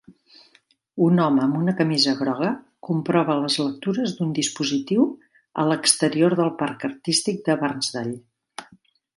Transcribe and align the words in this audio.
Un 1.07 1.19
home 1.25 1.41
amb 1.41 1.57
una 1.59 1.73
camisa 1.81 2.13
groga 2.21 2.49
comprova 2.89 3.35
les 3.43 3.57
lectures 3.65 4.15
d'un 4.21 4.33
dispositiu 4.39 5.07
a 5.65 5.69
l'exterior 5.73 6.39
del 6.43 6.53
parc 6.63 6.89
artístic 6.93 7.47
de 7.51 7.61
Barnsdall. 7.65 8.15